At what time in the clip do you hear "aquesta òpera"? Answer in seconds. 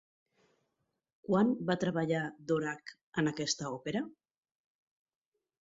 3.33-4.05